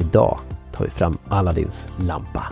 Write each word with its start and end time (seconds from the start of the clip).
Idag 0.00 0.38
tar 0.72 0.84
vi 0.84 0.90
fram 0.90 1.18
Aladdins 1.28 1.88
lampa. 1.96 2.46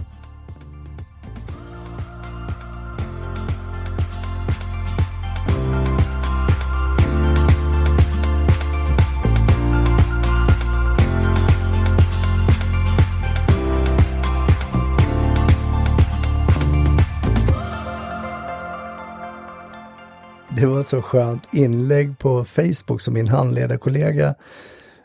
Det 20.56 20.66
var 20.66 20.82
så 20.82 21.02
skönt 21.02 21.54
inlägg 21.54 22.18
på 22.18 22.44
Facebook 22.44 23.00
som 23.00 23.14
min 23.14 23.28
handledarkollega 23.28 24.34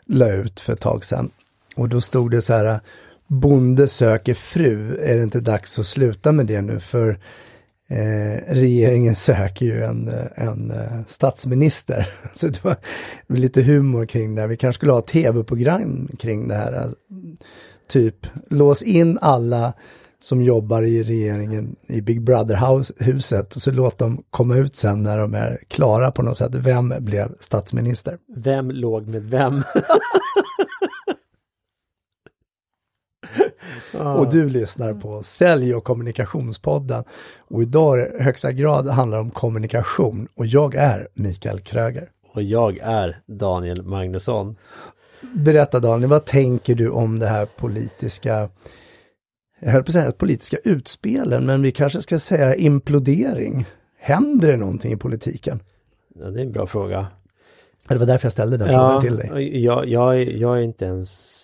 la 0.06 0.28
ut 0.28 0.60
för 0.60 0.72
ett 0.72 0.80
tag 0.80 1.04
sedan. 1.04 1.30
Och 1.74 1.88
då 1.88 2.00
stod 2.00 2.30
det 2.30 2.42
så 2.42 2.52
här, 2.52 2.80
bonde 3.26 3.88
söker 3.88 4.34
fru, 4.34 4.96
är 5.00 5.16
det 5.16 5.22
inte 5.22 5.40
dags 5.40 5.78
att 5.78 5.86
sluta 5.86 6.32
med 6.32 6.46
det 6.46 6.62
nu? 6.62 6.80
För 6.80 7.08
eh, 7.88 8.54
regeringen 8.54 9.14
söker 9.14 9.66
ju 9.66 9.82
en, 9.82 10.10
en 10.34 10.70
eh, 10.70 11.06
statsminister. 11.06 12.08
Så 12.34 12.48
det 12.48 12.64
var 12.64 12.76
lite 13.28 13.62
humor 13.62 14.06
kring 14.06 14.34
det. 14.34 14.46
Vi 14.46 14.56
kanske 14.56 14.78
skulle 14.78 14.92
ha 14.92 15.00
tv-program 15.00 16.08
kring 16.18 16.48
det 16.48 16.54
här. 16.54 16.72
Alltså, 16.72 16.96
typ, 17.88 18.26
lås 18.50 18.82
in 18.82 19.18
alla 19.20 19.72
som 20.20 20.42
jobbar 20.42 20.82
i 20.82 21.02
regeringen 21.02 21.76
i 21.86 22.00
Big 22.00 22.22
Brother-huset 22.22 23.56
och 23.56 23.62
så 23.62 23.70
låt 23.70 23.98
dem 23.98 24.22
komma 24.30 24.56
ut 24.56 24.76
sen 24.76 25.02
när 25.02 25.18
de 25.18 25.34
är 25.34 25.58
klara 25.68 26.10
på 26.10 26.22
något 26.22 26.36
sätt. 26.36 26.54
Vem 26.54 26.94
blev 26.98 27.34
statsminister? 27.40 28.18
Vem 28.36 28.70
låg 28.70 29.06
med 29.06 29.22
vem? 29.22 29.54
Och 34.00 34.30
du 34.30 34.48
lyssnar 34.48 34.94
på 34.94 35.22
Sälj 35.22 35.74
och 35.74 35.84
kommunikationspodden. 35.84 37.04
Och 37.38 37.62
idag 37.62 37.98
i 37.98 38.22
högsta 38.22 38.52
grad 38.52 38.88
handlar 38.88 39.18
det 39.18 39.22
om 39.22 39.30
kommunikation 39.30 40.28
och 40.34 40.46
jag 40.46 40.74
är 40.74 41.08
Mikael 41.14 41.60
Kröger. 41.60 42.08
Och 42.34 42.42
jag 42.42 42.78
är 42.78 43.16
Daniel 43.26 43.82
Magnusson. 43.82 44.56
Berätta 45.34 45.80
Daniel, 45.80 46.10
vad 46.10 46.24
tänker 46.24 46.74
du 46.74 46.90
om 46.90 47.18
det 47.18 47.26
här 47.26 47.46
politiska 47.46 48.48
jag 49.64 49.72
höll 49.72 49.82
på 49.82 49.88
att 49.88 49.92
säga 49.92 50.12
politiska 50.12 50.56
utspelen, 50.64 51.46
men 51.46 51.62
vi 51.62 51.72
kanske 51.72 52.02
ska 52.02 52.18
säga 52.18 52.54
implodering. 52.54 53.66
Händer 53.98 54.48
det 54.48 54.56
någonting 54.56 54.92
i 54.92 54.96
politiken? 54.96 55.60
Ja, 56.14 56.26
det 56.26 56.40
är 56.40 56.44
en 56.44 56.52
bra 56.52 56.66
fråga. 56.66 57.06
Det 57.88 57.98
var 57.98 58.06
därför 58.06 58.26
jag 58.26 58.32
ställde 58.32 58.56
den 58.56 58.72
ja, 58.72 58.78
frågan 58.78 59.00
till 59.00 59.16
dig. 59.16 59.64
Jag, 59.64 59.88
jag, 59.88 60.20
är, 60.20 60.36
jag 60.36 60.58
är 60.58 60.62
inte 60.62 60.84
ens 60.84 61.40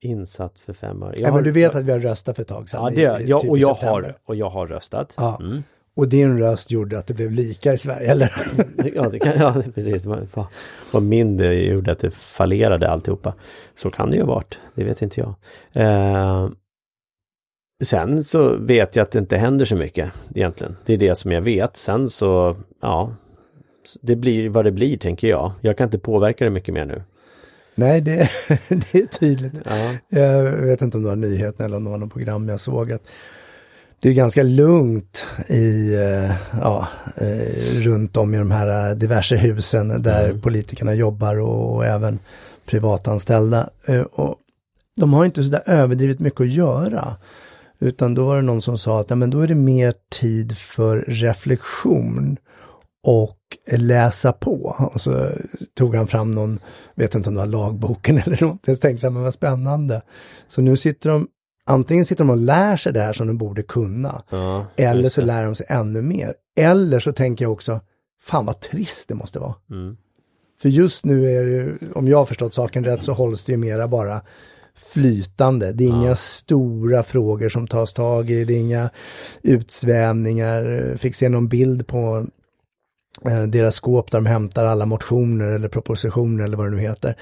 insatt 0.00 0.58
för 0.58 0.72
fem 0.72 1.02
år. 1.02 1.14
Ja, 1.18 1.34
men 1.34 1.44
du 1.44 1.50
vet 1.50 1.74
att 1.74 1.84
vi 1.84 1.92
har 1.92 2.00
röstat 2.00 2.36
för 2.36 2.42
ett 2.42 2.48
tag 2.48 2.68
sedan. 2.68 2.80
Ja, 2.82 2.90
det, 2.90 3.24
i, 3.24 3.28
ja 3.28 3.40
typ 3.40 3.50
och, 3.50 3.58
jag 3.58 3.76
september. 3.76 4.02
har, 4.02 4.18
och 4.24 4.36
jag 4.36 4.50
har 4.50 4.66
röstat. 4.66 5.14
Ja. 5.16 5.38
Mm. 5.40 5.62
Och 5.96 6.08
din 6.08 6.38
röst 6.38 6.70
gjorde 6.70 6.98
att 6.98 7.06
det 7.06 7.14
blev 7.14 7.30
lika 7.32 7.72
i 7.72 7.78
Sverige, 7.78 8.10
eller? 8.10 8.52
Ja, 8.94 9.08
det 9.08 9.18
kan, 9.18 9.38
ja 9.38 9.62
precis. 9.74 10.06
Vad 10.90 11.02
min 11.02 11.36
det 11.36 11.54
gjorde 11.54 11.92
att 11.92 11.98
det 11.98 12.10
fallerade 12.10 12.90
alltihopa. 12.90 13.34
Så 13.74 13.90
kan 13.90 14.10
det 14.10 14.16
ju 14.16 14.22
ha 14.22 14.34
varit. 14.34 14.58
Det 14.74 14.84
vet 14.84 15.02
inte 15.02 15.20
jag. 15.20 15.34
Eh, 15.72 16.48
sen 17.84 18.24
så 18.24 18.56
vet 18.56 18.96
jag 18.96 19.02
att 19.02 19.10
det 19.10 19.18
inte 19.18 19.36
händer 19.36 19.64
så 19.64 19.76
mycket 19.76 20.12
egentligen. 20.34 20.76
Det 20.86 20.92
är 20.92 20.98
det 20.98 21.14
som 21.14 21.32
jag 21.32 21.40
vet. 21.42 21.76
Sen 21.76 22.08
så, 22.08 22.56
ja, 22.80 23.14
det 24.02 24.16
blir 24.16 24.48
vad 24.48 24.64
det 24.64 24.72
blir 24.72 24.96
tänker 24.96 25.28
jag. 25.28 25.52
Jag 25.60 25.78
kan 25.78 25.84
inte 25.84 25.98
påverka 25.98 26.44
det 26.44 26.50
mycket 26.50 26.74
mer 26.74 26.84
nu. 26.84 27.02
Nej, 27.78 28.00
det, 28.00 28.28
det 28.68 28.94
är 28.94 29.06
tydligt. 29.06 29.52
Ja. 29.64 30.18
Jag 30.18 30.42
vet 30.42 30.82
inte 30.82 30.96
om 30.96 31.02
det 31.02 31.08
var 31.08 31.16
nyheten 31.16 31.66
eller 31.66 31.76
om 31.76 31.84
det 31.84 31.90
var 31.90 31.98
något 31.98 32.12
program 32.12 32.48
jag 32.48 32.60
såg. 32.60 32.92
att 32.92 33.02
det 34.00 34.08
är 34.08 34.12
ganska 34.12 34.42
lugnt 34.42 35.24
i, 35.48 35.94
eh, 35.94 36.32
ja, 36.60 36.88
eh, 37.16 37.80
runt 37.80 38.16
om 38.16 38.34
i 38.34 38.38
de 38.38 38.50
här 38.50 38.94
diverse 38.94 39.36
husen 39.36 40.02
där 40.02 40.24
Mm. 40.28 40.40
politikerna 40.40 40.94
jobbar 40.94 41.36
och, 41.40 41.84
även 41.86 42.18
privatanställda. 42.66 43.68
Eh, 43.86 44.00
Och 44.00 44.36
de 44.96 45.12
har 45.12 45.24
inte 45.24 45.42
så 45.44 45.50
där 45.50 45.62
överdrivet 45.66 46.18
mycket 46.20 46.40
att 46.40 46.52
göra. 46.52 47.16
Utan 47.78 48.14
då 48.14 48.26
var 48.26 48.36
det 48.36 48.42
någon 48.42 48.62
som 48.62 48.78
sa 48.78 49.00
att 49.00 49.10
ja, 49.10 49.16
men 49.16 49.30
då 49.30 49.40
är 49.40 49.48
det 49.48 49.54
mer 49.54 49.94
tid 50.20 50.56
för 50.58 51.04
reflektion 51.08 52.36
och 53.06 53.38
läsa 53.66 54.32
på. 54.32 54.76
Och 54.94 55.00
så 55.00 55.30
tog 55.74 55.94
han 55.94 56.06
fram 56.06 56.30
någon, 56.30 56.58
vet 56.94 57.14
inte 57.14 57.28
om 57.28 57.34
det 57.34 57.40
var 57.40 57.46
lagboken 57.46 58.18
eller 58.26 58.44
något. 58.44 58.60
Jag 58.66 58.80
tänkte 58.80 59.00
så 59.00 59.06
här, 59.06 59.12
men 59.12 59.22
vad 59.22 59.34
spännande. 59.34 60.02
Så 60.46 60.60
nu 60.60 60.76
sitter 60.76 61.10
de, 61.10 61.28
antingen 61.66 62.04
sitter 62.04 62.24
de 62.24 62.30
och 62.30 62.36
lär 62.36 62.76
sig 62.76 62.92
det 62.92 63.00
här 63.00 63.12
som 63.12 63.26
de 63.26 63.38
borde 63.38 63.62
kunna. 63.62 64.22
Ja, 64.30 64.66
Eller 64.76 65.08
så 65.08 65.22
lär 65.22 65.44
de 65.44 65.54
sig 65.54 65.66
ännu 65.68 66.02
mer. 66.02 66.34
Eller 66.56 67.00
så 67.00 67.12
tänker 67.12 67.44
jag 67.44 67.52
också, 67.52 67.80
fan 68.22 68.46
vad 68.46 68.60
trist 68.60 69.08
det 69.08 69.14
måste 69.14 69.38
vara. 69.38 69.54
Mm. 69.70 69.96
För 70.62 70.68
just 70.68 71.04
nu 71.04 71.30
är 71.30 71.44
det, 71.44 71.92
om 71.94 72.08
jag 72.08 72.18
har 72.18 72.24
förstått 72.24 72.54
saken 72.54 72.84
rätt, 72.84 73.02
så 73.02 73.12
hålls 73.12 73.44
det 73.44 73.52
ju 73.52 73.58
mera 73.58 73.88
bara 73.88 74.20
flytande. 74.92 75.72
Det 75.72 75.84
är 75.84 75.88
inga 75.88 76.14
stora 76.14 77.02
frågor 77.02 77.48
som 77.48 77.66
tas 77.66 77.92
tag 77.92 78.30
i, 78.30 78.44
det 78.44 78.54
är 78.54 78.60
inga 78.60 78.90
utsvävningar. 79.42 80.96
Fick 80.96 81.14
se 81.14 81.28
någon 81.28 81.48
bild 81.48 81.86
på 81.86 82.26
deras 83.48 83.74
skåp 83.74 84.10
där 84.10 84.18
de 84.18 84.26
hämtar 84.26 84.64
alla 84.64 84.86
motioner 84.86 85.44
eller 85.44 85.68
propositioner 85.68 86.44
eller 86.44 86.56
vad 86.56 86.66
det 86.66 86.76
nu 86.76 86.82
heter. 86.82 87.16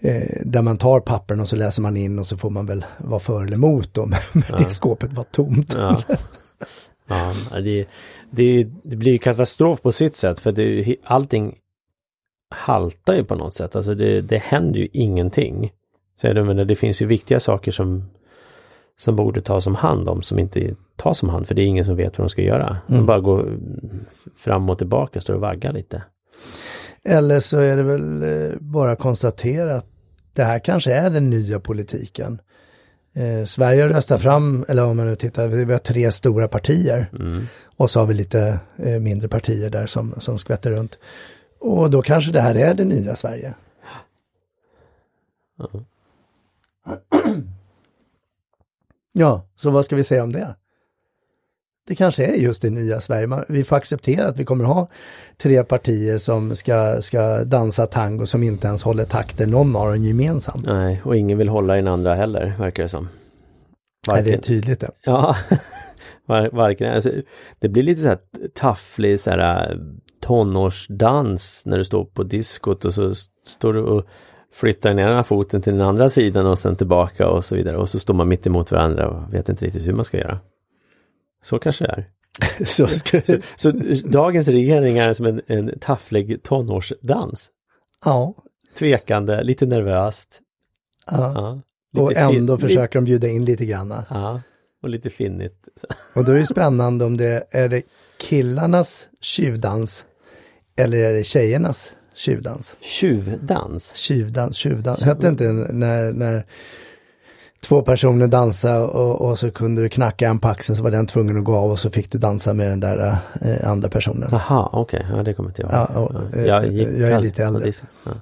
Eh, 0.00 0.40
där 0.44 0.62
man 0.62 0.78
tar 0.78 1.00
pappren 1.00 1.40
och 1.40 1.48
så 1.48 1.56
läser 1.56 1.82
man 1.82 1.96
in 1.96 2.18
och 2.18 2.26
så 2.26 2.36
får 2.36 2.50
man 2.50 2.66
väl 2.66 2.84
vara 2.98 3.20
för 3.20 3.44
eller 3.44 3.54
emot 3.54 3.94
då, 3.94 4.06
men 4.32 4.42
det 4.58 4.70
skåpet 4.70 5.12
var 5.12 5.24
tomt. 5.24 5.74
Ja. 5.78 5.98
Ja, 7.08 7.60
det, 7.60 7.86
det, 8.30 8.66
det 8.82 8.96
blir 8.96 9.12
ju 9.12 9.18
katastrof 9.18 9.82
på 9.82 9.92
sitt 9.92 10.16
sätt 10.16 10.40
för 10.40 10.52
det, 10.52 10.96
allting 11.04 11.58
haltar 12.50 13.14
ju 13.14 13.24
på 13.24 13.34
något 13.34 13.54
sätt. 13.54 13.76
Alltså 13.76 13.94
det, 13.94 14.20
det 14.20 14.38
händer 14.38 14.80
ju 14.80 14.88
ingenting. 14.92 15.72
Så 16.20 16.26
jag 16.26 16.46
menar, 16.46 16.64
det 16.64 16.74
finns 16.74 17.02
ju 17.02 17.06
viktiga 17.06 17.40
saker 17.40 17.72
som, 17.72 18.10
som 18.96 19.16
borde 19.16 19.40
tas 19.40 19.66
om 19.66 19.74
hand 19.74 20.08
om 20.08 20.22
som 20.22 20.38
inte 20.38 20.74
tas 20.96 21.22
om 21.22 21.28
hand 21.28 21.48
för 21.48 21.54
det 21.54 21.62
är 21.62 21.66
ingen 21.66 21.84
som 21.84 21.96
vet 21.96 22.18
vad 22.18 22.26
de 22.26 22.30
ska 22.30 22.42
göra. 22.42 22.76
De 22.86 23.06
bara 23.06 23.20
går 23.20 23.58
fram 24.36 24.70
och 24.70 24.78
tillbaka, 24.78 25.20
står 25.20 25.34
och 25.34 25.40
vaggar 25.40 25.72
lite. 25.72 26.02
Eller 27.04 27.40
så 27.40 27.58
är 27.58 27.76
det 27.76 27.82
väl 27.82 28.22
eh, 28.22 28.58
bara 28.60 28.96
konstatera 28.96 29.76
att 29.76 29.86
det 30.32 30.44
här 30.44 30.58
kanske 30.58 30.92
är 30.92 31.10
den 31.10 31.30
nya 31.30 31.60
politiken. 31.60 32.40
Eh, 33.14 33.44
Sverige 33.44 33.82
har 33.82 33.88
röstat 33.88 34.22
fram, 34.22 34.64
eller 34.68 34.84
om 34.84 34.96
man 34.96 35.06
nu 35.06 35.16
tittar, 35.16 35.48
vi 35.48 35.72
har 35.72 35.78
tre 35.78 36.12
stora 36.12 36.48
partier. 36.48 37.10
Och 37.76 37.90
så 37.90 38.00
har 38.00 38.06
vi 38.06 38.14
lite 38.14 38.60
eh, 38.76 39.00
mindre 39.00 39.28
partier 39.28 39.70
där 39.70 39.86
som, 39.86 40.14
som 40.18 40.38
skvätter 40.38 40.70
runt. 40.70 40.98
Och 41.60 41.90
då 41.90 42.02
kanske 42.02 42.32
det 42.32 42.40
här 42.40 42.54
är 42.54 42.74
det 42.74 42.84
nya 42.84 43.14
Sverige. 43.14 43.54
Ja, 49.12 49.48
så 49.56 49.70
vad 49.70 49.84
ska 49.84 49.96
vi 49.96 50.04
säga 50.04 50.22
om 50.22 50.32
det? 50.32 50.56
Det 51.88 51.94
kanske 51.94 52.24
är 52.26 52.34
just 52.34 52.62
det 52.62 52.70
nya 52.70 53.00
Sverige. 53.00 53.44
Vi 53.48 53.64
får 53.64 53.76
acceptera 53.76 54.28
att 54.28 54.38
vi 54.38 54.44
kommer 54.44 54.64
ha 54.64 54.88
tre 55.42 55.64
partier 55.64 56.18
som 56.18 56.56
ska, 56.56 57.02
ska 57.02 57.44
dansa 57.44 57.86
tango 57.86 58.26
som 58.26 58.42
inte 58.42 58.66
ens 58.66 58.82
håller 58.82 59.04
takten, 59.04 59.50
någon 59.50 59.76
av 59.76 59.92
dem 59.92 60.04
gemensamt. 60.04 60.66
Nej, 60.66 61.02
och 61.04 61.16
ingen 61.16 61.38
vill 61.38 61.48
hålla 61.48 61.74
i 61.74 61.80
den 61.80 61.88
andra 61.88 62.14
heller, 62.14 62.54
verkar 62.58 62.82
det 62.82 62.88
som. 62.88 63.08
Nej, 64.08 64.22
det 64.22 64.28
är 64.30 64.32
Varken- 64.32 64.40
tydligt 64.40 64.80
det. 64.80 64.90
Ja, 65.04 65.36
Var, 66.26 66.50
varken, 66.52 66.92
alltså, 66.92 67.10
det 67.58 67.68
blir 67.68 67.82
lite 67.82 68.00
så 68.00 68.08
här 68.08 68.18
tafflig 68.54 69.20
så 69.20 69.30
här 69.30 69.70
äh, 69.72 69.76
tonårsdans 70.20 71.62
när 71.66 71.78
du 71.78 71.84
står 71.84 72.04
på 72.04 72.22
diskot 72.22 72.84
och 72.84 72.94
så 72.94 73.14
står 73.46 73.72
du 73.72 73.80
och 73.82 74.06
flyttar 74.52 74.90
den 74.90 74.98
ena 74.98 75.24
foten 75.24 75.62
till 75.62 75.72
den 75.72 75.82
andra 75.88 76.08
sidan 76.08 76.46
och 76.46 76.58
sen 76.58 76.76
tillbaka 76.76 77.28
och 77.28 77.44
så 77.44 77.54
vidare 77.54 77.76
och 77.76 77.88
så 77.88 77.98
står 77.98 78.14
man 78.14 78.28
mitt 78.28 78.46
emot 78.46 78.70
varandra 78.70 79.08
och 79.08 79.34
vet 79.34 79.48
inte 79.48 79.64
riktigt 79.64 79.88
hur 79.88 79.92
man 79.92 80.04
ska 80.04 80.18
göra. 80.18 80.40
Så 81.42 81.58
kanske 81.58 81.84
det 81.84 81.90
är. 81.90 82.08
Så 82.64 82.86
Så, 82.86 83.20
så 83.56 83.70
dagens 84.04 84.48
regering 84.48 84.98
är 84.98 85.12
som 85.12 85.26
en, 85.26 85.40
en 85.46 85.78
tafflig 85.80 86.42
tonårsdans. 86.42 87.50
ja, 88.04 88.34
Tvekande, 88.78 89.42
lite 89.42 89.66
nervöst. 89.66 90.40
ja. 91.06 91.32
Ja. 91.34 91.60
och 92.02 92.08
Lite 92.08 92.26
fin- 92.26 92.38
ändå 92.38 92.58
försöker 92.58 92.94
de 92.98 93.04
bjuda 93.04 93.28
in 93.28 93.44
lite 93.44 93.64
granna. 93.66 94.04
Ja, 94.10 94.40
och 94.82 94.88
lite 94.88 95.10
finnigt. 95.10 95.64
Och 96.16 96.24
då 96.24 96.32
är 96.32 96.38
det 96.38 96.46
spännande 96.46 97.04
om 97.04 97.16
det 97.16 97.44
är 97.50 97.68
det 97.68 97.82
killarnas 98.28 99.08
tjuvdans 99.20 100.06
eller 100.76 100.98
är 100.98 101.12
det 101.12 101.24
tjejernas 101.24 101.92
tjuvdans? 102.22 102.76
Tjuvdans. 102.80 103.94
Tjuvdans, 103.96 104.56
tjuvdans. 104.56 105.00
Hette 105.00 105.28
inte 105.28 105.44
när, 105.52 106.12
när 106.12 106.44
två 107.60 107.82
personer 107.82 108.26
dansade 108.26 108.84
och, 108.84 109.20
och 109.20 109.38
så 109.38 109.50
kunde 109.50 109.82
du 109.82 109.88
knacka 109.88 110.28
en 110.28 110.38
på 110.38 110.48
axeln 110.48 110.76
så 110.76 110.82
var 110.82 110.90
den 110.90 111.06
tvungen 111.06 111.38
att 111.38 111.44
gå 111.44 111.56
av 111.56 111.70
och 111.70 111.78
så 111.78 111.90
fick 111.90 112.12
du 112.12 112.18
dansa 112.18 112.54
med 112.54 112.70
den 112.70 112.80
där 112.80 113.16
eh, 113.40 113.70
andra 113.70 113.88
personen. 113.88 114.28
Jaha, 114.32 114.68
okej, 114.72 115.06
ja, 115.10 115.22
det 115.22 115.34
kommer 115.34 115.50
inte 115.50 115.62
jag 115.62 115.70
ihåg. 115.70 115.88
Ja, 115.94 116.00
och, 116.00 116.36
eh, 116.36 116.44
jag, 116.44 116.72
gick 116.72 116.88
jag 116.88 117.10
är 117.10 117.20
lite 117.20 117.44
äldre. 117.44 117.72
Ja. 118.04 118.12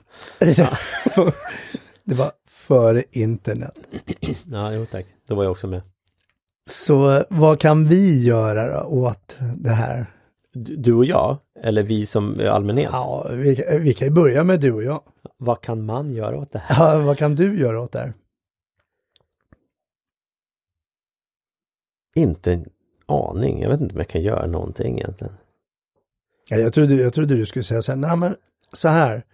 det 2.04 2.14
var 2.14 2.32
före 2.48 3.04
internet. 3.12 3.74
ja, 4.44 4.72
jo 4.72 4.86
tack. 4.90 5.06
Då 5.28 5.34
var 5.34 5.44
jag 5.44 5.50
också 5.50 5.66
med. 5.66 5.82
Så 6.70 7.24
vad 7.30 7.60
kan 7.60 7.84
vi 7.84 8.24
göra 8.24 8.80
då 8.80 8.86
åt 8.86 9.36
det 9.56 9.70
här? 9.70 10.06
Du 10.52 10.94
och 10.94 11.04
jag, 11.04 11.38
eller 11.62 11.82
vi 11.82 12.06
som 12.06 12.40
allmänhet. 12.48 12.88
Ja, 12.92 13.26
vi, 13.32 13.64
vi 13.80 13.94
kan 13.94 14.08
ju 14.08 14.14
börja 14.14 14.44
med 14.44 14.60
du 14.60 14.72
och 14.72 14.82
jag. 14.82 15.02
Vad 15.36 15.60
kan 15.60 15.84
man 15.84 16.12
göra 16.12 16.38
åt 16.38 16.52
det 16.52 16.58
här? 16.58 16.98
Ja, 16.98 17.02
vad 17.02 17.18
kan 17.18 17.34
du 17.34 17.60
göra 17.60 17.80
åt 17.80 17.92
det 17.92 17.98
här? 17.98 18.12
Inte 22.14 22.52
en 22.52 22.68
aning. 23.06 23.62
Jag 23.62 23.70
vet 23.70 23.80
inte 23.80 23.94
om 23.94 23.98
jag 23.98 24.08
kan 24.08 24.22
göra 24.22 24.46
någonting 24.46 24.98
egentligen. 24.98 25.32
Ja, 26.48 26.56
jag, 26.56 26.72
trodde, 26.72 26.94
jag 26.94 27.12
trodde 27.14 27.34
du 27.34 27.46
skulle 27.46 27.62
säga 27.62 27.82
så 27.82 27.92
här, 27.92 27.96
nej 27.96 28.16
men 28.16 28.36
så 28.72 28.88
här. 28.88 29.24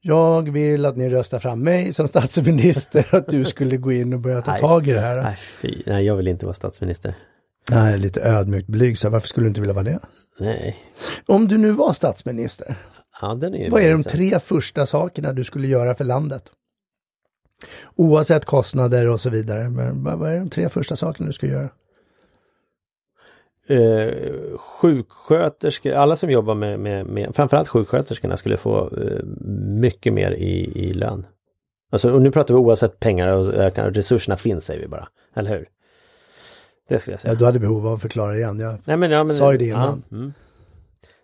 Jag 0.00 0.52
vill 0.52 0.86
att 0.86 0.96
ni 0.96 1.10
röstar 1.10 1.38
fram 1.38 1.62
mig 1.62 1.92
som 1.92 2.08
statsminister, 2.08 3.08
att 3.14 3.28
du 3.28 3.44
skulle 3.44 3.76
gå 3.76 3.92
in 3.92 4.12
och 4.12 4.20
börja 4.20 4.42
ta 4.42 4.50
Nej. 4.50 4.60
tag 4.60 4.88
i 4.88 4.92
det 4.92 5.00
här. 5.00 5.22
Nej, 5.22 5.36
fy. 5.36 5.82
Nej, 5.86 6.04
jag 6.04 6.16
vill 6.16 6.28
inte 6.28 6.46
vara 6.46 6.54
statsminister. 6.54 7.14
Nej, 7.70 7.98
lite 7.98 8.22
ödmjukt 8.22 8.68
blygsam, 8.68 9.12
varför 9.12 9.28
skulle 9.28 9.44
du 9.44 9.48
inte 9.48 9.60
vilja 9.60 9.74
vara 9.74 9.84
det? 9.84 10.00
Nej. 10.38 10.76
Om 11.26 11.48
du 11.48 11.58
nu 11.58 11.72
var 11.72 11.92
statsminister, 11.92 12.76
Ja, 13.20 13.32
är 13.32 13.70
vad 13.70 13.82
är 13.82 13.90
de 13.90 14.02
tre 14.02 14.38
första 14.38 14.86
sakerna 14.86 15.32
du 15.32 15.44
skulle 15.44 15.66
göra 15.68 15.94
för 15.94 16.04
landet? 16.04 16.52
Oavsett 17.94 18.44
kostnader 18.44 19.08
och 19.08 19.20
så 19.20 19.30
vidare, 19.30 19.70
men 19.70 20.04
vad 20.04 20.32
är 20.32 20.38
de 20.38 20.50
tre 20.50 20.68
första 20.68 20.96
sakerna 20.96 21.26
du 21.26 21.32
ska 21.32 21.46
göra? 21.46 21.68
eh, 23.66 24.58
sjuksköterskor, 24.58 25.92
alla 25.92 26.16
som 26.16 26.30
jobbar 26.30 26.54
med, 26.54 26.80
med, 26.80 27.06
med 27.06 27.36
framförallt 27.36 27.68
sjuksköterskorna 27.68 28.36
skulle 28.36 28.56
få 28.56 28.90
eh, 28.96 29.24
mycket 29.80 30.12
mer 30.12 30.30
i, 30.30 30.72
i 30.74 30.92
lön. 30.92 31.26
Alltså, 31.90 32.12
och 32.12 32.22
nu 32.22 32.30
pratar 32.30 32.54
vi 32.54 32.60
oavsett 32.60 33.00
pengar 33.00 33.28
och 33.28 33.94
resurserna 33.94 34.36
finns 34.36 34.64
säger 34.64 34.80
vi 34.80 34.88
bara, 34.88 35.08
eller 35.34 35.50
hur? 35.50 35.68
Det 36.88 36.98
skulle 36.98 37.12
jag 37.12 37.20
säga. 37.20 37.32
Ja, 37.32 37.38
du 37.38 37.44
hade 37.44 37.58
behov 37.58 37.86
av 37.86 37.94
att 37.94 38.02
förklara 38.02 38.36
igen. 38.36 38.58
Jag, 38.60 38.78
Nej, 38.84 38.96
men, 38.96 39.10
ja, 39.10 39.24
men, 39.24 39.36
sa 39.36 39.52
ju 39.52 39.58
det 39.58 39.64
innan. 39.64 40.02
Ja, 40.08 40.16
mm. 40.16 40.32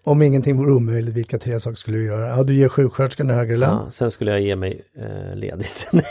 om 0.04 0.22
ingenting 0.22 0.56
vore 0.56 0.72
omöjligt, 0.72 1.14
vilka 1.14 1.38
tre 1.38 1.60
saker 1.60 1.76
skulle 1.76 1.96
du 1.96 2.04
göra? 2.04 2.28
Ja, 2.28 2.42
du 2.42 2.54
ger 2.54 2.68
sjuksköterskorna 2.68 3.34
högre 3.34 3.56
lön. 3.56 3.70
ja, 3.70 3.90
sen 3.90 4.10
skulle 4.10 4.30
jag 4.30 4.40
ge 4.40 4.56
mig 4.56 4.82
eh, 4.94 5.36
ledigt. 5.36 5.90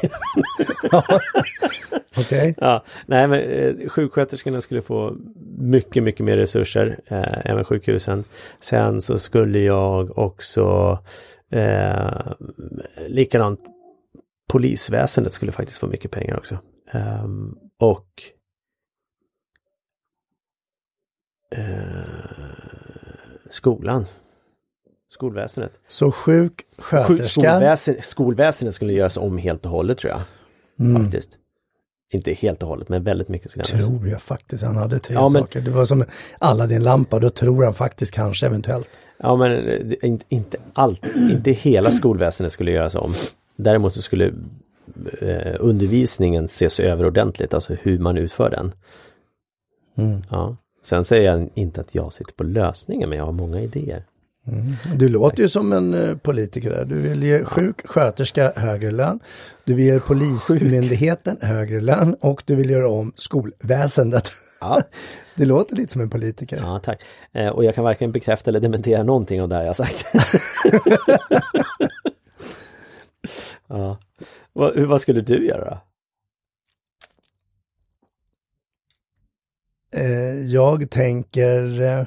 Okej. 2.18 2.56
ja, 2.62 2.83
nej 3.06 3.27
men 3.27 3.39
eh, 3.39 3.89
sjuksköterskorna 3.89 4.62
skulle 4.62 4.81
få 4.81 5.15
mycket, 5.57 6.03
mycket 6.03 6.25
mer 6.25 6.38
resurser, 6.38 7.00
eh, 7.06 7.51
även 7.51 7.63
sjukhusen. 7.63 8.24
Sen 8.59 9.01
så 9.01 9.18
skulle 9.18 9.59
jag 9.59 10.18
också 10.18 10.98
eh, 11.50 12.31
likadant 13.07 13.59
polisväsendet 14.50 15.33
skulle 15.33 15.51
faktiskt 15.51 15.80
få 15.80 15.88
mycket 15.88 16.12
pengar 16.12 16.38
också. 16.38 16.57
Ehm, 16.92 17.57
och 17.80 18.07
eh, 21.39 21.40
skolan. 23.50 24.06
Skolväsendet. 25.09 25.71
Så 25.88 26.12
Sjuk, 26.12 26.62
sjuksköterska. 26.77 27.42
skolväsen, 27.42 27.95
skolväsendet 28.01 28.75
skulle 28.75 28.94
göras 28.94 29.18
om 29.18 29.38
helt 29.38 29.65
och 29.65 29.71
hållet 29.71 29.98
tror 29.98 30.12
jag. 30.12 30.21
Mm. 30.80 31.03
Faktiskt. 31.03 31.38
Inte 32.13 32.33
helt 32.33 32.63
och 32.63 32.69
hållet 32.69 32.89
men 32.89 33.03
väldigt 33.03 33.27
mycket 33.27 33.51
skulle. 33.51 33.65
Tror 33.65 34.07
jag 34.07 34.21
faktiskt. 34.21 34.63
Han 34.63 34.75
hade 34.77 35.00
tre 35.00 35.13
Ja, 35.13 35.30
men- 35.30 35.42
saker. 35.42 35.62
Det 35.62 35.71
var 35.71 35.86
som 35.86 36.06
Aladdin-lampa. 36.39 37.19
Då 37.19 37.30
tror 37.30 37.63
han 37.63 37.74
faktiskt 37.74 38.13
kanske 38.13 38.45
eventuellt. 38.45 38.89
Ja 39.18 39.36
men 39.36 39.51
eh, 39.68 40.19
inte 40.30 40.57
allt, 40.74 41.06
inte 41.15 41.51
hela 41.51 41.92
skolväsendet 41.92 42.51
skulle 42.51 42.71
göras 42.71 42.95
om. 42.95 43.13
Däremot 43.56 43.94
så 43.94 44.01
skulle 44.01 44.33
eh, 45.21 45.56
undervisningen 45.59 46.45
ses 46.45 46.80
över 46.80 47.06
ordentligt, 47.06 47.53
alltså 47.53 47.74
hur 47.81 48.00
man 48.00 48.18
utför 48.18 48.50
den. 48.50 48.71
Mm. 49.98 50.21
Ja. 50.30 50.57
Sen 50.83 51.03
säger 51.03 51.31
jag 51.31 51.49
inte 51.53 51.81
att 51.81 51.95
jag 51.95 52.13
sitter 52.13 52.33
på 52.33 52.43
lösningen 52.43 53.09
men 53.09 53.17
jag 53.17 53.25
har 53.25 53.31
många 53.31 53.61
idéer. 53.61 54.05
Du 54.95 55.09
låter 55.09 55.41
ju 55.43 55.49
som 55.49 55.73
en 55.73 55.93
eh, 55.93 56.17
politiker 56.17 56.69
där. 56.69 56.85
Du 56.85 57.01
vill 57.01 57.23
ge 57.23 57.43
sjuksköterska 57.45 58.53
högre 58.55 58.91
lön. 58.91 59.19
Du 59.63 59.73
vill 59.73 59.85
ge 59.85 59.99
polismyndigheten 60.07 61.37
högre 61.41 61.81
lön 61.81 62.15
och 62.19 62.43
du 62.45 62.55
vill 62.55 62.69
göra 62.69 62.89
om 62.89 63.13
skolväsendet. 63.15 64.23
Ja, 64.61 64.81
Det 65.35 65.45
låter 65.45 65.75
lite 65.75 65.93
som 65.93 66.01
en 66.01 66.09
politiker. 66.09 66.57
ja 66.57 66.79
tack. 66.83 67.01
Eh, 67.33 67.47
och 67.47 67.63
jag 67.63 67.75
kan 67.75 67.83
varken 67.83 68.11
bekräfta 68.11 68.49
eller 68.49 68.59
dementera 68.59 69.03
någonting 69.03 69.41
av 69.41 69.49
det 69.49 69.55
här 69.55 69.63
jag 69.65 69.75
sagt. 69.75 70.05
ja. 73.67 73.97
vad, 74.53 74.75
hur- 74.75 74.85
vad 74.85 75.01
skulle 75.01 75.21
du 75.21 75.47
göra 75.47 75.69
då? 75.69 75.77
Jag 80.47 80.89
tänker, 80.89 81.81
eh, 81.81 82.05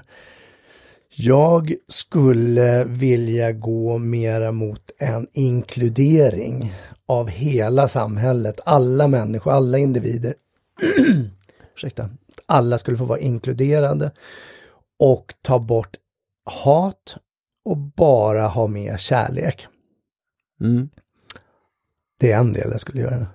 jag 1.17 1.75
skulle 1.89 2.85
vilja 2.85 3.53
gå 3.53 3.99
mera 3.99 4.53
mot 4.53 4.91
en 4.99 5.27
inkludering 5.33 6.75
av 7.07 7.29
hela 7.29 7.89
samhället, 7.89 8.61
alla 8.65 9.09
människor, 9.09 9.53
alla 9.53 9.79
individer. 9.79 10.35
Ursäkta. 11.75 12.11
Alla 12.47 12.79
skulle 12.79 12.97
få 12.97 13.05
vara 13.05 13.19
inkluderade 13.19 14.13
och 14.99 15.35
ta 15.43 15.59
bort 15.59 15.97
hat 16.45 17.17
och 17.65 17.77
bara 17.77 18.47
ha 18.47 18.67
mer 18.67 18.97
kärlek. 18.97 19.67
Mm. 20.61 20.89
Det 22.21 22.33
är 22.33 22.39
en 22.39 22.53
del 22.53 22.71
jag 22.71 22.81
skulle 22.81 23.01
göra. 23.01 23.27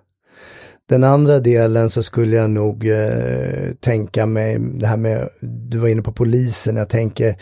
Den 0.90 1.04
andra 1.04 1.40
delen 1.40 1.90
så 1.90 2.04
skulle 2.04 2.36
jag 2.36 2.50
nog 2.50 2.88
eh, 2.88 3.74
tänka 3.80 4.26
mig 4.26 4.60
det 4.60 4.88
här 4.88 4.98
med, 4.98 5.30
du 5.42 5.78
var 5.78 5.88
inne 5.88 6.02
på 6.02 6.12
polisen, 6.12 6.76
jag 6.76 6.90
tänker 6.90 7.36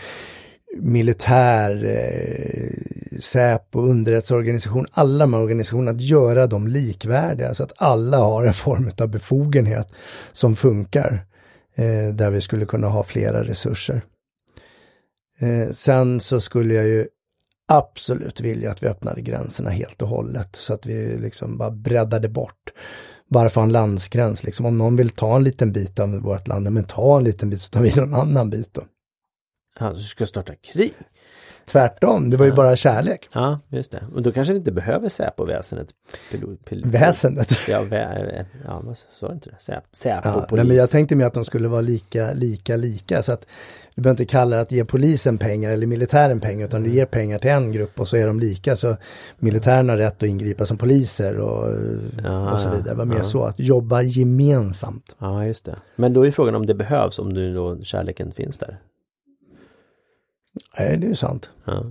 militär, 0.78 1.86
eh, 1.86 3.20
Säpo, 3.20 3.82
underrättelseorganisation, 3.82 4.86
alla 4.92 5.26
de 5.26 5.34
här 5.34 5.42
organisationerna, 5.42 5.92
att 5.92 6.02
göra 6.02 6.48
dem 6.48 6.68
likvärdiga 6.68 7.54
så 7.54 7.64
att 7.64 7.74
alla 7.78 8.18
har 8.18 8.44
en 8.44 8.54
form 8.54 8.92
av 9.02 9.08
befogenhet 9.08 9.88
som 10.32 10.56
funkar. 10.56 11.26
Eh, 11.76 12.14
där 12.14 12.30
vi 12.30 12.42
skulle 12.42 12.66
kunna 12.66 12.88
ha 12.88 13.04
flera 13.04 13.44
resurser. 13.44 14.02
Eh, 15.40 15.70
sen 15.72 16.20
så 16.20 16.40
skulle 16.40 16.74
jag 16.74 16.88
ju 16.88 17.08
absolut 17.68 18.42
vilja 18.42 18.72
att 18.72 18.84
vi 18.84 18.88
öppnade 18.88 19.22
gränserna 19.22 19.70
helt 19.70 20.02
och 20.02 20.08
hållet 20.08 20.56
så 20.56 20.74
att 20.74 20.86
vi 20.86 21.18
liksom 21.18 21.58
bara 21.58 21.72
breddade 21.72 22.30
bort. 22.30 22.74
Varför 23.28 23.62
ha 23.62 23.66
en 23.66 23.72
landsgräns 23.72 24.44
liksom? 24.44 24.66
Om 24.66 24.78
någon 24.78 24.96
vill 24.96 25.10
ta 25.10 25.36
en 25.36 25.44
liten 25.44 25.72
bit 25.72 26.00
av 26.00 26.10
vårt 26.10 26.48
land, 26.48 26.68
ja, 26.68 26.72
men 26.72 26.84
ta 26.84 27.18
en 27.18 27.24
liten 27.24 27.50
bit 27.50 27.62
så 27.62 27.70
tar 27.70 27.82
vi 27.82 27.96
någon 27.96 28.14
annan 28.14 28.50
bit 28.50 28.74
då. 28.74 28.86
Ja, 29.80 29.94
du 29.94 30.02
ska 30.02 30.26
starta 30.26 30.56
krig? 30.56 30.94
Tvärtom, 31.72 32.30
det 32.30 32.38
var 32.38 32.46
ju 32.46 32.52
Ja. 32.52 32.56
bara 32.56 32.76
kärlek. 32.76 33.30
Ja, 33.34 33.60
just 33.70 33.92
det. 33.92 34.04
Och 34.16 34.22
då 34.22 34.32
kanske 34.32 34.54
vi 34.54 34.60
inte 34.60 34.72
behöver 34.72 35.10
Säpo-väsendet. 35.10 35.88
Väsendet. 36.84 37.52
Ja, 37.70 37.80
vä- 37.82 38.46
ja 38.66 38.82
men 38.82 38.96
sa 38.96 39.28
du 39.28 39.34
inte 39.34 39.50
det? 39.50 39.56
Säp- 39.56 39.82
Säpo, 39.92 40.28
Ja, 40.30 40.34
polis. 40.34 40.52
nej, 40.52 40.66
men 40.68 40.78
jag 40.78 40.90
tänkte 40.90 41.16
mer 41.16 41.26
att 41.26 41.34
de 41.34 41.46
skulle 41.46 41.68
vara 41.68 41.82
lika, 41.82 42.34
lika, 42.34 42.76
lika. 42.76 43.22
Så 43.22 43.32
att 43.32 43.46
du 43.96 44.02
behöver 44.02 44.22
inte 44.22 44.32
kalla 44.32 44.56
det 44.56 44.62
att 44.62 44.72
ge 44.72 44.86
polisen 44.86 45.38
pengar 45.38 45.70
eller 45.72 45.88
militären 45.88 46.40
pengar, 46.40 46.66
utan 46.68 46.84
du 46.84 46.90
ger 46.90 47.06
pengar 47.06 47.40
till 47.40 47.52
en 47.52 47.72
grupp 47.72 48.00
och 48.00 48.08
så 48.08 48.18
är 48.18 48.28
de 48.28 48.40
lika. 48.40 48.76
Så 48.76 48.98
militären 49.40 49.90
har 49.90 49.98
rätt 49.98 50.24
att 50.24 50.30
ingripa 50.30 50.66
som 50.66 50.78
poliser 50.78 51.38
och, 51.40 51.74
Ja, 52.24 52.52
och 52.54 52.60
så 52.60 52.68
ja, 52.68 52.72
vidare. 52.72 52.90
Det 52.90 52.94
var 52.96 53.06
mer 53.06 53.18
ja. 53.18 53.24
så, 53.24 53.44
att 53.44 53.60
jobba 53.60 54.02
gemensamt. 54.02 55.16
Ja, 55.20 55.46
just 55.46 55.66
det. 55.66 55.76
Men 55.96 56.14
då 56.14 56.26
är 56.28 56.32
frågan 56.32 56.56
om 56.56 56.66
det 56.66 56.74
behövs, 56.74 57.20
om 57.20 57.30
nu 57.30 57.54
då 57.54 57.78
kärleken 57.84 58.32
finns 58.32 58.58
där. 58.58 58.78
Nej, 60.80 60.98
det 60.98 61.06
är 61.06 61.10
ju 61.10 61.16
sant. 61.16 61.50
Ja. 61.66 61.84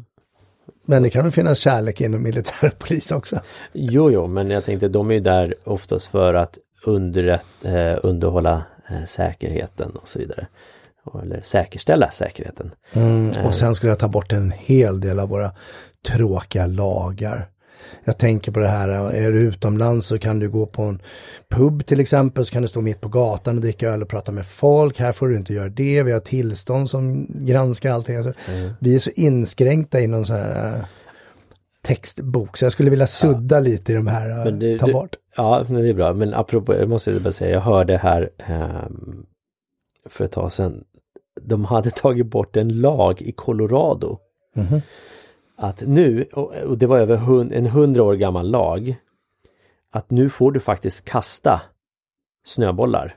Men 0.84 1.02
det 1.02 1.10
kan 1.10 1.22
väl 1.22 1.32
finnas 1.32 1.58
kärlek 1.58 2.00
inom 2.00 2.22
militär 2.22 2.66
och 2.68 2.78
polis 2.78 3.12
också. 3.12 3.40
Jo, 3.72 4.10
jo, 4.10 4.26
men 4.26 4.50
jag 4.50 4.64
tänkte 4.64 4.88
de 4.88 5.10
är 5.10 5.14
ju 5.14 5.20
där 5.20 5.54
oftast 5.64 6.06
för 6.06 6.34
att 6.34 6.58
underrätt, 6.84 7.46
eh, 7.64 7.98
underhålla 8.02 8.64
eh, 8.90 9.04
säkerheten 9.04 9.90
och 9.90 10.08
så 10.08 10.18
vidare. 10.18 10.46
Eller 11.22 11.40
säkerställa 11.42 12.10
säkerheten. 12.10 12.70
Mm, 12.92 13.30
och 13.44 13.54
sen 13.54 13.74
skulle 13.74 13.92
jag 13.92 13.98
ta 13.98 14.08
bort 14.08 14.32
en 14.32 14.50
hel 14.50 15.00
del 15.00 15.20
av 15.20 15.28
våra 15.28 15.52
tråkiga 16.08 16.66
lagar. 16.66 17.48
Jag 18.04 18.18
tänker 18.18 18.52
på 18.52 18.60
det 18.60 18.68
här, 18.68 18.88
är 18.88 19.32
du 19.32 19.40
utomlands 19.40 20.06
så 20.06 20.18
kan 20.18 20.38
du 20.38 20.48
gå 20.48 20.66
på 20.66 20.82
en 20.82 21.02
pub 21.48 21.86
till 21.86 22.00
exempel, 22.00 22.44
så 22.44 22.52
kan 22.52 22.62
du 22.62 22.68
stå 22.68 22.80
mitt 22.80 23.00
på 23.00 23.08
gatan 23.08 23.56
och 23.56 23.60
dricka 23.60 23.88
öl 23.88 24.02
och 24.02 24.08
prata 24.08 24.32
med 24.32 24.46
folk. 24.46 24.98
Här 24.98 25.12
får 25.12 25.28
du 25.28 25.36
inte 25.36 25.54
göra 25.54 25.68
det, 25.68 26.02
vi 26.02 26.12
har 26.12 26.20
tillstånd 26.20 26.90
som 26.90 27.26
granskar 27.28 27.90
allting. 27.90 28.16
Alltså, 28.16 28.32
mm. 28.52 28.70
Vi 28.80 28.94
är 28.94 28.98
så 28.98 29.10
inskränkta 29.10 30.00
i 30.00 30.06
någon 30.06 30.24
sån 30.24 30.36
här 30.36 30.74
äh, 30.74 30.84
textbok, 31.82 32.56
så 32.56 32.64
jag 32.64 32.72
skulle 32.72 32.90
vilja 32.90 33.06
sudda 33.06 33.56
ja. 33.56 33.60
lite 33.60 33.92
i 33.92 33.94
de 33.94 34.06
här, 34.06 34.46
äh, 34.46 34.52
det, 34.52 34.78
ta 34.78 34.92
bort. 34.92 35.16
ja, 35.36 35.64
men 35.68 35.82
det 35.82 35.88
är 35.88 35.94
bra, 35.94 36.12
men 36.12 36.34
apropå, 36.34 36.74
jag 36.74 36.88
måste 36.88 37.20
bara 37.20 37.32
säga, 37.32 37.50
jag 37.50 37.60
hörde 37.60 37.96
här 37.96 38.30
eh, 38.36 38.88
för 40.08 40.24
ett 40.24 40.32
tag 40.32 40.52
sedan, 40.52 40.84
de 41.40 41.64
hade 41.64 41.90
tagit 41.96 42.26
bort 42.26 42.56
en 42.56 42.80
lag 42.80 43.22
i 43.22 43.32
Colorado. 43.32 44.18
Mm 44.56 44.68
-hmm 44.68 44.80
att 45.56 45.82
nu, 45.86 46.22
och 46.66 46.78
det 46.78 46.86
var 46.86 46.98
över 46.98 47.52
en 47.52 47.66
hundra 47.66 48.02
år 48.02 48.14
gammal 48.14 48.50
lag, 48.50 48.96
att 49.90 50.10
nu 50.10 50.30
får 50.30 50.52
du 50.52 50.60
faktiskt 50.60 51.04
kasta 51.04 51.60
snöbollar. 52.44 53.16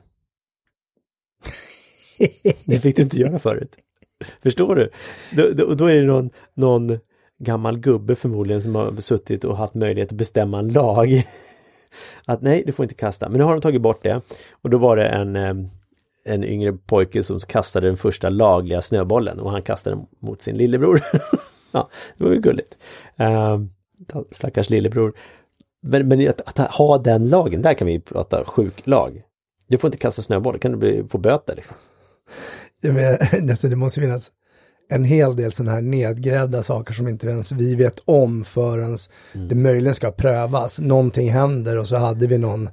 Det 2.66 2.80
fick 2.80 2.96
du 2.96 3.02
inte 3.02 3.18
göra 3.18 3.40
förut. 3.40 3.78
Förstår 4.44 4.76
du? 4.76 4.90
Då, 5.36 5.54
då, 5.54 5.74
då, 5.74 5.86
är 5.86 5.96
det 5.96 6.08
någon, 6.08 6.30
någon 6.54 7.00
gammal 7.38 7.80
gubbe 7.80 8.16
förmodligen 8.16 8.62
som 8.62 8.76
har 8.76 9.02
suttit 9.02 9.44
och 9.44 9.58
haft 9.58 9.74
möjlighet 9.74 10.12
att 10.12 10.18
bestämma 10.18 10.60
en 10.60 10.74
lag. 10.74 11.24
Att 12.26 12.42
nej, 12.42 12.64
du 12.66 12.72
får 12.72 12.84
inte 12.84 12.96
kasta. 12.96 13.30
Men 13.30 13.38
nu 13.38 13.44
har 13.44 13.52
de 13.52 13.62
tagit 13.62 13.82
bort 13.82 14.04
det. 14.04 14.22
Och 14.52 14.70
då 14.70 14.78
var 14.78 14.96
det 14.96 15.08
en, 15.08 15.36
eh, 15.36 15.54
en 16.26 16.44
yngre 16.44 16.74
pojke 16.74 17.24
som 17.24 17.40
kastade 17.40 17.88
den 17.88 17.98
första 17.98 18.30
lagliga 18.30 18.82
snöbollen 18.82 19.40
och 19.40 19.52
han 19.52 19.62
kastade 19.62 19.96
den 19.96 20.06
mot 20.20 20.42
sin 20.42 20.58
lillebror. 20.58 21.02
ja, 21.72 21.90
det 22.18 22.24
var 22.24 22.32
ju 22.32 22.40
gulligt. 22.40 22.78
Uh, 23.20 23.66
stackars 24.32 24.70
lillebror. 24.70 25.14
Men, 25.82 26.08
men 26.08 26.30
att, 26.30 26.60
att, 26.60 26.72
ha 26.72 26.98
den 26.98 27.30
lagen, 27.30 27.62
där 27.62 27.74
kan 27.74 27.88
vi 27.88 28.00
prata 28.00 28.46
sjuklag. 28.46 29.24
Du 29.68 29.78
får 29.78 29.88
inte 29.88 29.98
kasta 29.98 30.22
snöboll, 30.22 30.54
då 30.54 30.60
kan 30.60 30.72
du 30.72 30.78
bli, 30.78 31.04
få 31.10 31.18
böter. 31.18 31.56
Liksom. 31.56 31.76
Ja, 32.82 32.94
men, 32.94 33.18
alltså, 33.50 33.68
det 33.68 33.76
måste 33.76 34.02
finnas 34.02 34.32
en 34.92 35.04
hel 35.04 35.36
del 35.36 35.52
sådana 35.52 35.72
här 35.72 35.82
nedgrävda 35.82 36.64
saker 36.64 36.94
som 36.94 37.08
inte 37.08 37.28
ens 37.28 37.52
vi 37.52 37.76
vet 37.76 38.00
om 38.06 38.44
förrän 38.44 38.98
mm. 39.34 39.48
det 39.48 39.56
möjligen 39.56 39.96
ska 39.96 40.12
prövas. 40.12 40.80
Någonting 40.80 41.32
händer 41.32 41.78
och 41.78 41.88
så 41.88 41.98
hade 41.98 42.28
vi 42.28 42.38
någon 42.38 42.70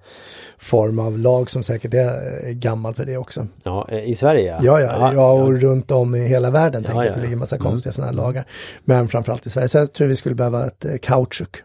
form 0.59 0.99
av 0.99 1.19
lag 1.19 1.51
som 1.51 1.63
säkert 1.63 1.95
är 1.95 2.53
gammal 2.53 2.95
för 2.95 3.05
det 3.05 3.17
också. 3.17 3.47
Ja, 3.63 3.91
i 3.91 4.15
Sverige 4.15 4.59
ja. 4.63 4.81
Ja, 4.81 5.13
ja, 5.13 5.31
och 5.31 5.55
ja. 5.55 5.61
runt 5.61 5.91
om 5.91 6.15
i 6.15 6.27
hela 6.27 6.51
världen 6.51 6.83
ja, 6.83 6.87
tänker 6.87 7.03
jag 7.03 7.11
att 7.11 7.17
det 7.17 7.23
ligger 7.23 7.37
massa 7.37 7.57
mm. 7.57 7.71
konstiga 7.71 7.93
sådana 7.93 8.13
här 8.13 8.17
lagar. 8.17 8.45
Men 8.85 9.09
framförallt 9.09 9.47
i 9.47 9.51
Sverige. 9.51 9.69
Så 9.69 9.79
jag 9.79 9.93
tror 9.93 10.09
vi 10.09 10.17
skulle 10.17 10.35
behöva 10.35 10.67
ett 10.67 10.85
eh, 10.85 10.97
kautschuk. 11.03 11.57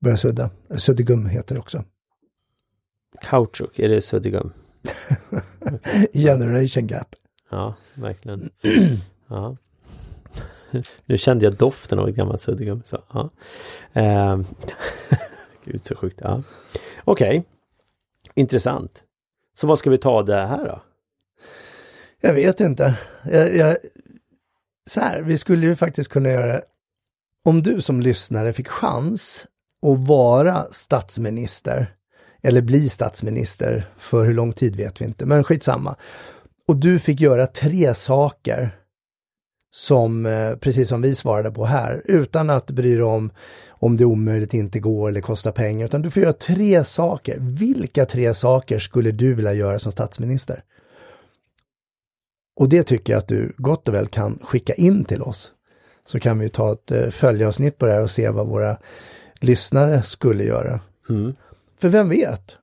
Börja 0.00 0.16
sudda. 0.16 0.50
Suddgum 0.76 1.26
heter 1.26 1.54
det 1.54 1.60
också. 1.60 1.84
Kautschuk, 3.20 3.78
är 3.78 3.88
det 3.88 4.00
suddgum? 4.00 4.52
Generation 6.12 6.86
gap. 6.86 7.08
Ja, 7.50 7.74
verkligen. 7.94 8.50
Ja. 9.28 9.56
nu 11.04 11.16
kände 11.16 11.44
jag 11.44 11.54
doften 11.54 11.98
av 11.98 12.08
ett 12.08 12.14
gammalt 12.14 12.40
suddgum. 12.40 12.82
Så, 12.84 12.98
ja. 13.12 13.30
Eh, 13.92 14.40
Gud 15.64 15.84
så 15.84 15.96
sjukt. 15.96 16.20
Ja. 16.22 16.42
Okej, 17.04 17.38
okay. 17.38 17.42
intressant. 18.34 19.02
Så 19.54 19.66
vad 19.66 19.78
ska 19.78 19.90
vi 19.90 19.98
ta 19.98 20.22
det 20.22 20.46
här 20.46 20.64
då? 20.64 20.82
Jag 22.20 22.32
vet 22.32 22.60
inte. 22.60 22.98
Jag, 23.24 23.56
jag, 23.56 23.76
så 24.90 25.00
här, 25.00 25.22
vi 25.22 25.38
skulle 25.38 25.66
ju 25.66 25.76
faktiskt 25.76 26.10
kunna 26.10 26.28
göra 26.28 26.60
om 27.44 27.62
du 27.62 27.80
som 27.80 28.00
lyssnare 28.00 28.52
fick 28.52 28.68
chans 28.68 29.46
att 29.86 30.08
vara 30.08 30.66
statsminister 30.70 31.94
eller 32.42 32.62
bli 32.62 32.88
statsminister 32.88 33.86
för 33.98 34.24
hur 34.24 34.34
lång 34.34 34.52
tid 34.52 34.76
vet 34.76 35.00
vi 35.00 35.04
inte, 35.04 35.26
men 35.26 35.44
skitsamma. 35.44 35.96
Och 36.68 36.76
du 36.76 36.98
fick 36.98 37.20
göra 37.20 37.46
tre 37.46 37.94
saker 37.94 38.70
som, 39.76 40.26
eh, 40.26 40.56
precis 40.56 40.88
som 40.88 41.02
vi 41.02 41.14
svarade 41.14 41.50
på 41.50 41.64
här, 41.64 42.02
utan 42.04 42.50
att 42.50 42.70
bry 42.70 42.94
dig 42.94 43.02
om 43.02 43.30
om 43.68 43.96
det 43.96 44.02
är 44.02 44.06
omöjligt, 44.06 44.54
inte 44.54 44.80
går 44.80 45.08
eller 45.08 45.20
kostar 45.20 45.52
pengar, 45.52 45.86
utan 45.86 46.02
du 46.02 46.10
får 46.10 46.22
göra 46.22 46.32
tre 46.32 46.84
saker. 46.84 47.36
Vilka 47.40 48.04
tre 48.06 48.34
saker 48.34 48.78
skulle 48.78 49.10
du 49.10 49.34
vilja 49.34 49.52
göra 49.52 49.78
som 49.78 49.92
statsminister? 49.92 50.62
Och 52.56 52.68
det 52.68 52.82
tycker 52.82 53.12
jag 53.12 53.18
att 53.18 53.28
du 53.28 53.52
gott 53.56 53.88
och 53.88 53.94
väl 53.94 54.06
kan 54.06 54.38
skicka 54.42 54.74
in 54.74 55.04
till 55.04 55.22
oss. 55.22 55.52
Så 56.06 56.20
kan 56.20 56.38
vi 56.38 56.48
ta 56.48 56.72
ett 56.72 56.90
eh, 56.90 57.08
följeavsnitt 57.08 57.78
på 57.78 57.86
det 57.86 57.92
här 57.92 58.02
och 58.02 58.10
se 58.10 58.28
vad 58.28 58.46
våra 58.46 58.76
lyssnare 59.40 60.02
skulle 60.02 60.44
göra. 60.44 60.80
Mm. 61.08 61.34
För 61.80 61.88
vem 61.88 62.08
vet? 62.08 62.56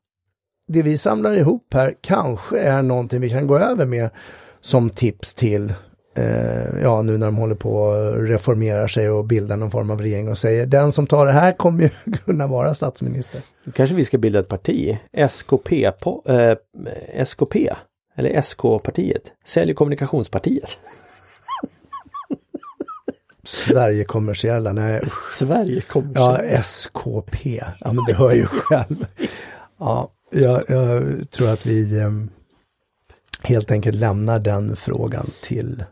Det 0.68 0.82
vi 0.82 0.98
samlar 0.98 1.34
ihop 1.34 1.74
här 1.74 1.96
kanske 2.02 2.60
är 2.60 2.82
någonting 2.82 3.22
vi 3.22 3.30
kan 3.30 3.48
gå 3.48 3.58
över 3.58 3.86
med 3.86 4.10
som 4.62 4.90
tips 4.90 5.34
till 5.34 5.74
eh, 6.16 6.82
ja 6.82 7.02
nu 7.02 7.18
när 7.18 7.26
de 7.26 7.36
håller 7.36 7.56
på 7.56 7.92
att 7.92 8.30
reformera 8.30 8.88
sig 8.88 9.10
och 9.10 9.26
bildar 9.26 9.58
någon 9.58 9.72
form 9.72 9.92
av 9.92 10.02
regering 10.02 10.30
och 10.30 10.38
säger 10.38 10.66
den 10.66 10.92
som 10.92 11.08
tar 11.08 11.26
det 11.26 11.32
här 11.32 11.52
kommer 11.52 11.84
ju 11.84 11.90
kunna 12.26 12.48
vara 12.48 12.74
statsminister. 12.74 13.42
Kanske 13.74 13.96
vi 13.96 14.06
ska 14.06 14.18
bilda 14.18 14.40
ett 14.40 14.48
parti, 14.48 14.98
SKP, 15.14 15.92
på, 15.92 16.24
eh, 16.26 16.58
SKP 17.26 17.70
eller 18.16 18.42
SK-partiet, 18.42 19.34
Sälj 19.46 19.72
och 19.72 19.78
kommunikationspartiet. 19.78 20.78
Sverige 23.44 24.04
kommersiella, 24.04 24.74
nej. 24.74 25.02
Sverige 25.24 25.82
kommersiella. 25.82 26.44
Ja, 26.44 26.60
SKP. 26.60 27.62
Ja, 27.80 27.94
men 27.94 28.06
det 28.08 28.14
hör 28.14 28.32
ju 28.32 28.46
själv. 28.46 29.06
Ja, 29.80 30.12
jag, 30.30 30.64
jag 30.68 31.04
tror 31.32 31.50
att 31.50 31.66
vi 31.66 32.00
eh, 32.00 32.12
helt 33.42 33.72
enkelt 33.72 33.98
lämnar 33.98 34.40
den 34.40 34.76
frågan 34.76 35.30
till 35.42 35.84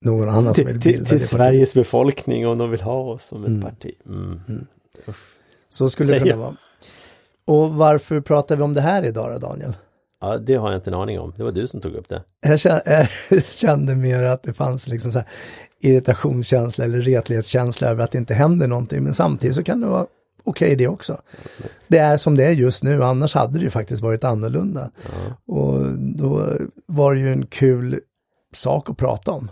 någon 0.00 0.28
annan 0.28 0.54
som 0.54 0.64
vill 0.64 0.78
bilda 0.78 1.04
Till, 1.04 1.28
Sveriges 1.28 1.74
befolkning 1.74 2.46
om 2.46 2.58
de 2.58 2.70
vill 2.70 2.80
ha 2.80 3.00
oss 3.00 3.24
som 3.24 3.42
ett 3.42 3.48
mm. 3.48 3.62
parti. 3.62 3.94
Mm. 4.06 4.40
Mm. 4.48 4.66
Så 5.68 5.90
skulle 5.90 6.12
det 6.12 6.20
kunna 6.20 6.36
vara. 6.36 6.56
Och 7.46 7.74
varför 7.74 8.20
pratar 8.20 8.56
vi 8.56 8.62
om 8.62 8.74
det 8.74 8.80
här 8.80 9.04
idag 9.04 9.32
då, 9.32 9.48
Daniel? 9.48 9.76
Ja, 10.20 10.38
det 10.38 10.54
har 10.54 10.70
jag 10.70 10.78
inte 10.78 10.90
en 10.90 10.94
aning 10.94 11.20
om. 11.20 11.32
Det 11.36 11.42
var 11.42 11.52
du 11.52 11.66
som 11.66 11.80
tog 11.80 11.94
upp 11.94 12.08
det. 12.08 12.22
Jag 12.40 12.60
kände, 12.60 13.08
jag 13.30 13.44
kände 13.44 13.94
mer 13.94 14.22
att 14.22 14.42
det 14.42 14.52
fanns 14.52 14.86
liksom 14.86 15.12
så 15.12 15.18
här 15.18 15.28
irritationskänsla 15.80 16.84
eller 16.84 17.00
retlighetskänsla 17.00 17.88
över 17.88 18.04
att 18.04 18.10
det 18.10 18.18
inte 18.18 18.34
händer 18.34 18.68
någonting. 18.68 19.04
Men 19.04 19.14
samtidigt 19.14 19.56
så 19.56 19.64
kan 19.64 19.80
det 19.80 19.86
vara 19.86 20.06
okej 20.44 20.66
okay 20.66 20.76
det 20.76 20.88
också. 20.88 21.20
Det 21.88 21.98
är 21.98 22.16
som 22.16 22.36
det 22.36 22.44
är 22.44 22.50
just 22.50 22.82
nu, 22.82 23.04
annars 23.04 23.34
hade 23.34 23.58
det 23.58 23.64
ju 23.64 23.70
faktiskt 23.70 24.02
varit 24.02 24.24
annorlunda. 24.24 24.90
Ja. 25.02 25.54
Och 25.54 25.98
då 25.98 26.56
var 26.86 27.14
det 27.14 27.20
ju 27.20 27.32
en 27.32 27.46
kul 27.46 28.00
sak 28.54 28.90
att 28.90 28.96
prata 28.96 29.32
om 29.32 29.50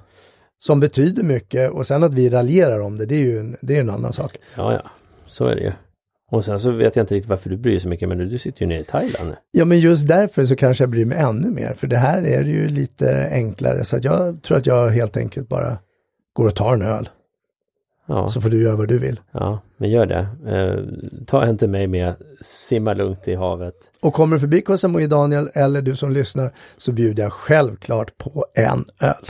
som 0.59 0.81
betyder 0.81 1.23
mycket 1.23 1.71
och 1.71 1.87
sen 1.87 2.03
att 2.03 2.15
vi 2.15 2.29
raljerar 2.29 2.81
om 2.81 2.99
det, 2.99 3.07
det 3.07 3.15
är 3.15 3.19
ju 3.19 3.39
en, 3.39 3.57
det 3.61 3.77
är 3.77 3.81
en 3.81 3.91
annan 3.91 4.13
sak. 4.13 4.37
Ja, 4.57 4.73
ja, 4.73 4.91
så 5.27 5.47
är 5.47 5.55
det 5.55 5.63
ju. 5.63 5.73
Och 6.31 6.45
sen 6.45 6.61
så 6.61 6.71
vet 6.71 6.97
jag 6.97 7.03
inte 7.03 7.15
riktigt 7.15 7.31
varför 7.31 7.51
du 7.51 7.57
bryr 7.57 7.73
dig 7.73 7.81
så 7.81 7.89
mycket, 7.89 8.09
men 8.09 8.19
du 8.19 8.39
sitter 8.39 8.63
ju 8.63 8.69
nere 8.69 8.81
i 8.81 8.85
Thailand. 8.85 9.37
Ja, 9.51 9.65
men 9.65 9.81
just 9.81 10.09
därför 10.09 10.45
så 10.45 10.57
kanske 10.57 10.85
jag 10.85 10.91
bryr 10.91 11.05
mig 11.05 11.19
ännu 11.19 11.51
mer, 11.51 11.75
för 11.75 11.87
det 11.87 11.97
här 11.97 12.23
är 12.23 12.45
ju 12.45 12.69
lite 12.69 13.29
enklare, 13.33 13.85
så 13.85 13.97
att 13.97 14.05
jag 14.05 14.43
tror 14.43 14.59
att 14.59 14.67
jag 14.67 14.91
helt 14.91 15.17
enkelt 15.17 15.49
bara 15.49 15.79
går 16.33 16.47
och 16.47 16.55
tar 16.55 16.75
en 16.75 16.83
öl. 16.83 17.09
Ja. 18.07 18.29
Så 18.29 18.41
får 18.41 18.49
du 18.49 18.63
göra 18.63 18.77
vad 18.77 18.89
du 18.89 18.99
vill. 18.99 19.21
Ja, 19.33 19.61
men 19.77 19.91
gör 19.91 20.07
det. 20.07 20.27
Eh, 20.47 20.85
ta 21.27 21.49
inte 21.49 21.69
mig 21.69 21.87
med, 21.87 22.15
simma 22.41 22.95
lugnt 22.95 23.29
i 23.29 23.35
havet. 23.35 23.75
Och 24.01 24.15
kommer 24.15 24.37
du 24.37 24.41
förbi 24.41 24.61
Koh 24.61 24.77
Samui 24.77 25.07
Daniel 25.07 25.51
eller 25.55 25.83
du 25.83 25.97
som 25.97 26.11
lyssnar 26.11 26.53
så 26.77 26.93
bjuder 26.93 27.23
jag 27.23 27.33
självklart 27.33 28.19
på 28.19 28.47
en 28.55 28.85
öl. 29.01 29.27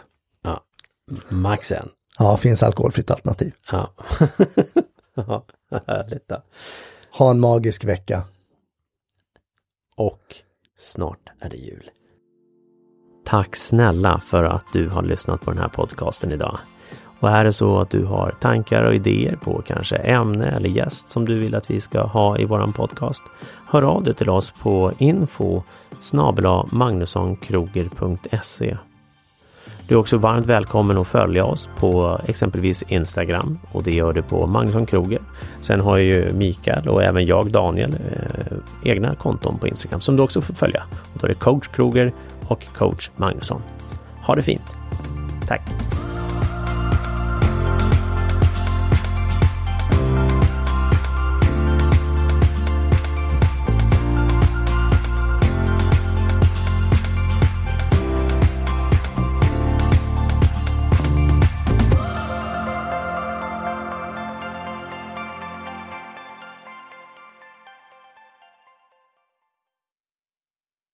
Max 1.29 1.73
en. 1.73 1.89
Ja, 2.19 2.37
finns 2.37 2.63
alkoholfritt 2.63 3.11
alternativ. 3.11 3.53
Ja, 3.71 3.91
ja 5.15 5.45
härligt 5.87 6.29
då. 6.29 6.43
Ha 7.11 7.31
en 7.31 7.41
magisk 7.41 7.85
vecka. 7.85 8.23
Och 9.97 10.23
snart 10.77 11.31
är 11.41 11.51
det 11.51 11.57
jul. 11.57 11.91
Tack 13.25 13.57
snälla 13.57 14.21
för 14.21 14.45
att 14.45 14.65
du 14.73 14.89
har 14.89 15.03
lyssnat 15.03 15.41
på 15.41 15.51
den 15.51 15.61
här 15.61 15.69
podcasten 15.69 16.33
idag. 16.33 16.59
Och 17.21 17.31
är 17.31 17.45
det 17.45 17.53
så 17.53 17.81
att 17.81 17.91
du 17.91 18.05
har 18.05 18.31
tankar 18.31 18.83
och 18.83 18.95
idéer 18.95 19.37
på 19.37 19.63
kanske 19.67 19.97
ämne 19.97 20.51
eller 20.51 20.69
gäst 20.69 21.09
som 21.09 21.25
du 21.25 21.39
vill 21.39 21.55
att 21.55 21.71
vi 21.71 21.81
ska 21.81 22.03
ha 22.03 22.39
i 22.39 22.45
våran 22.45 22.73
podcast. 22.73 23.23
Hör 23.67 23.83
av 23.83 24.03
dig 24.03 24.15
till 24.15 24.31
oss 24.31 24.55
på 24.63 24.93
info 24.99 25.63
magnussonkroger.se 26.71 28.77
du 29.89 29.95
är 29.95 29.99
också 29.99 30.19
varmt 30.19 30.47
välkommen 30.47 30.99
att 30.99 31.07
följa 31.07 31.45
oss 31.45 31.69
på 31.77 32.21
exempelvis 32.27 32.83
Instagram 32.83 33.59
och 33.73 33.83
det 33.83 33.95
gör 33.95 34.13
du 34.13 34.23
på 34.23 34.47
Magnusson 34.47 34.87
Kroger. 34.87 35.21
Sen 35.61 35.81
har 35.81 35.97
ju 35.97 36.33
Mikael 36.33 36.89
och 36.89 37.03
även 37.03 37.27
jag, 37.27 37.51
Daniel, 37.51 37.93
eh, 37.93 38.57
egna 38.85 39.15
konton 39.15 39.59
på 39.59 39.69
Instagram 39.69 40.01
som 40.01 40.17
du 40.17 40.23
också 40.23 40.41
får 40.41 40.55
följa. 40.55 40.83
Och 40.91 41.21
då 41.21 41.27
är 41.27 41.29
det 41.29 41.35
coach 41.35 41.69
Kroger 41.69 42.13
och 42.47 42.67
coach 42.79 43.11
Magnusson. 43.17 43.63
Ha 44.23 44.35
det 44.35 44.43
fint! 44.43 44.77
Tack! 45.49 45.86